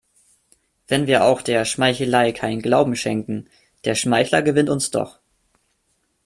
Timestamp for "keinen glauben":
2.31-2.95